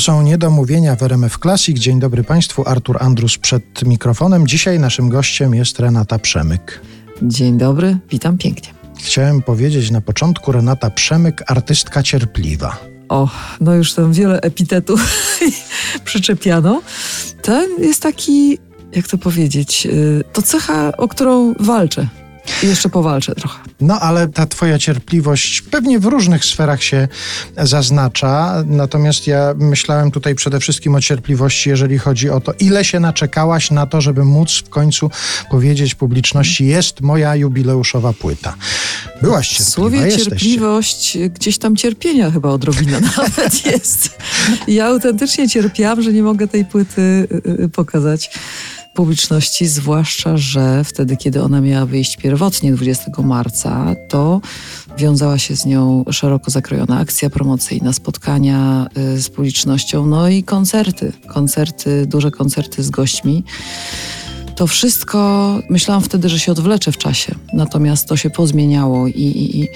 [0.00, 1.78] To są niedomówienia w RMF Classic.
[1.78, 4.46] Dzień dobry Państwu, Artur Andrus przed mikrofonem.
[4.46, 6.80] Dzisiaj naszym gościem jest Renata Przemyk.
[7.22, 8.68] Dzień dobry, witam pięknie.
[8.98, 12.76] Chciałem powiedzieć na początku Renata Przemyk, artystka cierpliwa.
[13.08, 13.28] O,
[13.60, 15.00] no już tam wiele epitetów
[16.04, 16.82] przyczepiano.
[17.42, 18.58] To jest taki,
[18.92, 22.08] jak to powiedzieć, y, to cecha, o którą walczę.
[22.62, 23.58] I jeszcze powalczę trochę.
[23.80, 27.08] No ale ta twoja cierpliwość pewnie w różnych sferach się
[27.56, 28.64] zaznacza.
[28.66, 33.70] Natomiast ja myślałem tutaj przede wszystkim o cierpliwości, jeżeli chodzi o to, ile się naczekałaś
[33.70, 35.10] na to, żeby móc w końcu
[35.50, 38.54] powiedzieć publiczności, jest moja jubileuszowa płyta.
[39.22, 40.30] Byłaś cierpliwa, W słowie jesteście.
[40.30, 44.18] cierpliwość, gdzieś tam cierpienia chyba odrobina nawet jest.
[44.68, 48.30] Ja autentycznie cierpiałam, że nie mogę tej płyty y, y, pokazać
[49.00, 54.40] publiczności, zwłaszcza, że wtedy, kiedy ona miała wyjść pierwotnie 20 marca, to
[54.98, 61.12] wiązała się z nią szeroko zakrojona akcja promocyjna, spotkania y, z publicznością, no i koncerty,
[61.26, 63.44] koncerty, duże koncerty z gośćmi.
[64.60, 69.60] To wszystko myślałam wtedy, że się odwlecze w czasie, natomiast to się pozmieniało i, i,
[69.60, 69.68] i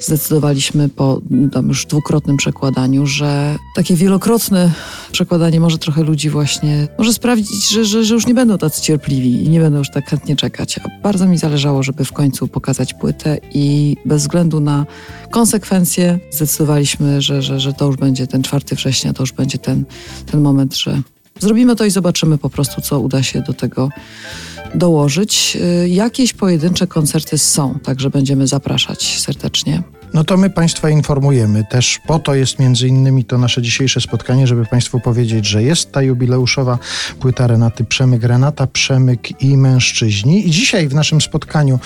[0.00, 1.20] zdecydowaliśmy po
[1.66, 4.72] już dwukrotnym przekładaniu, że takie wielokrotne
[5.12, 9.44] przekładanie może trochę ludzi właśnie, może sprawić, że, że, że już nie będą tacy cierpliwi
[9.44, 10.78] i nie będą już tak chętnie czekać.
[10.78, 14.86] A bardzo mi zależało, żeby w końcu pokazać płytę i bez względu na
[15.30, 19.84] konsekwencje zdecydowaliśmy, że, że, że to już będzie ten 4 września, to już będzie ten,
[20.26, 21.02] ten moment, że
[21.40, 23.88] Zrobimy to i zobaczymy po prostu, co uda się do tego
[24.74, 25.56] dołożyć.
[25.84, 29.82] Y, Jakieś pojedyncze koncerty są, także będziemy zapraszać serdecznie.
[30.14, 31.64] No to my Państwa informujemy.
[31.64, 35.92] Też po to jest między innymi to nasze dzisiejsze spotkanie, żeby Państwu powiedzieć, że jest
[35.92, 36.78] ta jubileuszowa
[37.20, 40.48] płyta Renaty Przemyk, Renata Przemyk i mężczyźni.
[40.48, 41.78] I dzisiaj w naszym spotkaniu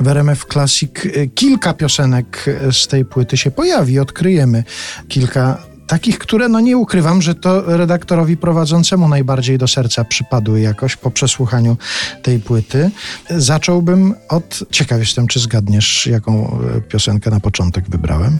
[0.00, 3.98] w RMF Classic y, kilka piosenek z tej płyty się pojawi.
[3.98, 4.64] Odkryjemy
[5.08, 10.96] kilka takich, które no nie ukrywam, że to redaktorowi prowadzącemu najbardziej do serca przypadły jakoś
[10.96, 11.76] po przesłuchaniu
[12.22, 12.90] tej płyty.
[13.30, 14.64] Zacząłbym od...
[14.70, 18.38] Ciekaw jestem, czy zgadniesz, jaką y, piosenkę na początek wybrałem?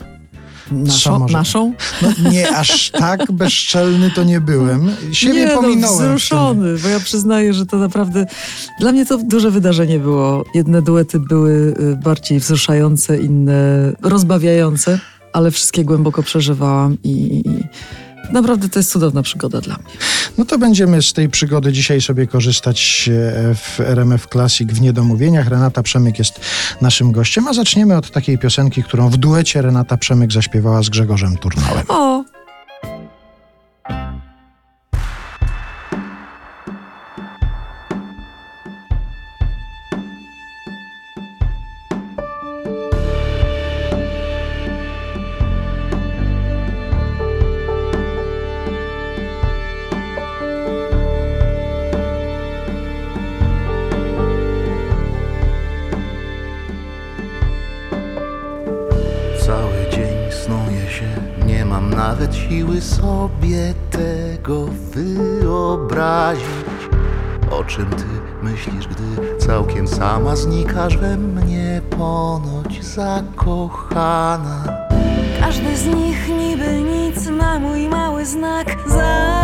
[0.71, 1.19] Naszą?
[1.19, 1.73] może- naszą?
[2.01, 4.91] No nie aż tak bezczelny to nie byłem.
[5.11, 5.97] Siebie nie, no, pominąłem.
[5.97, 6.07] tym.
[6.07, 8.25] wzruszony, bo ja przyznaję, że to naprawdę
[8.79, 10.45] dla mnie to duże wydarzenie było.
[10.55, 14.99] Jedne duety były y, bardziej wzruszające, inne rozbawiające,
[15.33, 17.63] ale wszystkie głęboko przeżywałam i, i
[18.33, 19.93] naprawdę to jest cudowna przygoda dla mnie.
[20.37, 25.47] No to będziemy z tej przygody dzisiaj sobie korzystać e, w RMF Classic w Niedomówieniach.
[25.47, 26.39] Renata Przemyk jest
[26.81, 31.37] naszym gościem, a zaczniemy od takiej piosenki, którą w duecie Renata Przemyk zaśpiewała z Grzegorzem
[31.37, 31.85] Turnałem.
[31.87, 32.10] O,
[62.11, 66.45] nawet siły sobie tego wyobrazić.
[67.51, 68.05] O czym ty
[68.43, 74.63] myślisz, gdy całkiem sama znikasz we mnie ponoć zakochana?
[75.39, 79.40] Każdy z nich niby nic na mój mały znak zapłonie.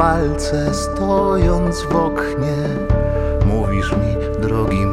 [0.00, 2.56] Palce stojąc w oknie.
[3.46, 4.86] Mówisz mi, drogi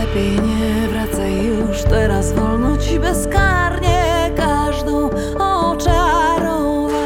[0.00, 6.96] Lepiej nie wracaj już, teraz wolno ci bezkarnie każdą oczarować.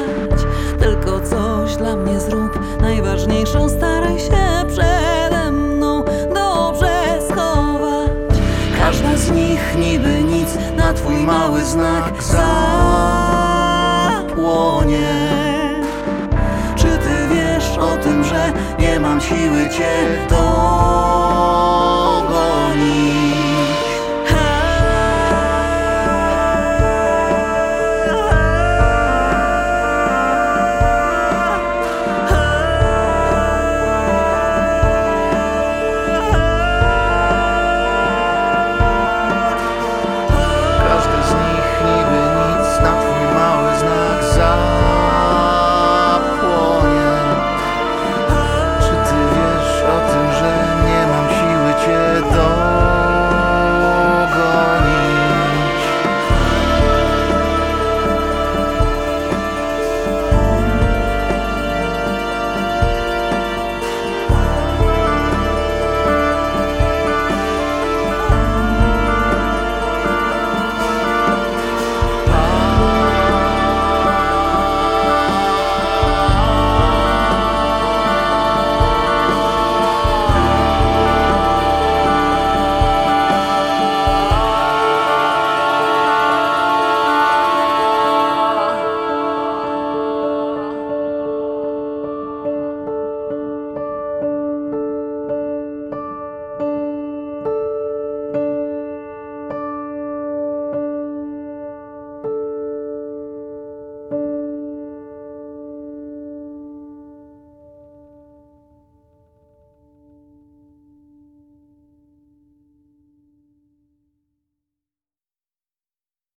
[0.79, 6.05] Tylko coś dla mnie zrób, najważniejszą staraj się przede mną
[6.35, 8.11] dobrze schować.
[8.79, 12.51] Każda z nich niby nic na twój mały znak zapłonie.
[16.77, 19.91] Czy ty wiesz o tym, że nie mam siły cię
[20.31, 21.00] do
[22.71, 23.10] money.